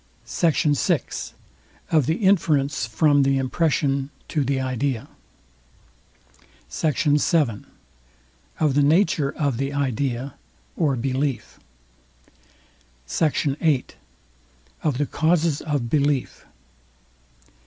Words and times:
SECT. 0.25 0.75
VI. 0.81 1.03
OF 1.91 2.07
THE 2.07 2.15
INFERENCE 2.25 2.87
FROM 2.87 3.21
THE 3.21 3.37
IMPRESSION 3.37 4.09
TO 4.27 4.43
THE 4.43 4.59
IDEA. 4.59 5.07
SECT. 6.67 7.03
VII. 7.03 7.65
OF 8.59 8.73
THE 8.73 8.81
NATURE 8.81 9.29
OF 9.37 9.57
THE 9.57 9.71
IDEA 9.71 10.33
OR 10.75 10.95
BELIEF. 10.95 11.59
SECT. 13.05 13.43
VIII. 13.59 13.85
OF 14.83 14.97
THE 14.97 15.05
CAUSES 15.05 15.61
OF 15.61 15.87
BELIEF. 15.87 16.45